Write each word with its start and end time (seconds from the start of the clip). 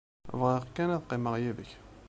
Bɣiɣ 0.39 0.63
kan 0.75 0.93
ad 0.95 1.01
qqimeɣ 1.03 1.35
yid-k. 1.43 1.71